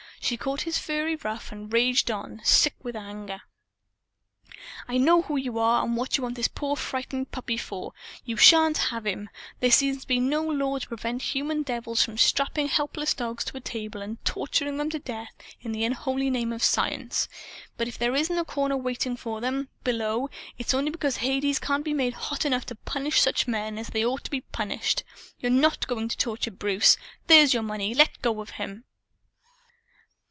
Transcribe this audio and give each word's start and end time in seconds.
She 0.23 0.37
caught 0.37 0.61
his 0.61 0.77
furry 0.77 1.15
ruff 1.17 1.51
and 1.51 1.73
raged 1.73 2.09
on, 2.11 2.39
sick 2.45 2.75
with 2.83 2.95
anger. 2.95 3.41
"I 4.87 4.97
know 4.97 5.23
who 5.23 5.35
you 5.35 5.57
are 5.59 5.83
and 5.83 5.97
what 5.97 6.15
you 6.15 6.21
want 6.23 6.35
this 6.35 6.47
poor 6.47 6.75
frightened 6.77 7.31
puppy 7.31 7.57
for. 7.57 7.91
You 8.23 8.37
shan't 8.37 8.77
have 8.77 9.05
him! 9.07 9.29
There 9.61 9.71
seems 9.71 10.03
to 10.03 10.07
be 10.07 10.19
no 10.21 10.43
law 10.43 10.77
to 10.77 10.87
prevent 10.87 11.23
human 11.23 11.63
devils 11.63 12.03
from 12.03 12.17
strapping 12.19 12.67
helpless 12.69 13.13
dogs 13.15 13.43
to 13.45 13.57
a 13.57 13.61
table 13.61 14.01
and 14.01 14.23
torturing 14.23 14.77
them 14.77 14.89
to 14.91 14.99
death 14.99 15.33
in 15.61 15.71
the 15.73 15.83
unholy 15.83 16.29
name 16.29 16.53
of 16.53 16.63
science. 16.63 17.27
But 17.75 17.87
if 17.89 17.97
there 17.97 18.15
isn't 18.15 18.37
a 18.37 18.45
corner 18.45 18.77
waiting 18.77 19.17
for 19.17 19.41
them, 19.41 19.67
below, 19.83 20.29
it's 20.59 20.73
only 20.75 20.91
because 20.91 21.17
Hades 21.17 21.57
can't 21.59 21.83
be 21.83 21.95
made 21.95 22.13
hot 22.13 22.45
enough 22.45 22.67
to 22.67 22.75
punish 22.75 23.19
such 23.19 23.47
men 23.49 23.77
as 23.79 23.87
they 23.87 24.05
ought 24.05 24.23
to 24.25 24.31
be 24.31 24.41
punished! 24.41 25.03
You're 25.39 25.51
not 25.51 25.87
going 25.87 26.07
to 26.09 26.17
torture 26.17 26.51
Bruce. 26.51 26.95
There's 27.27 27.55
your 27.55 27.63
money. 27.63 27.93
Let 27.95 28.21
go 28.21 28.39
of 28.39 28.51
him." 28.51 28.85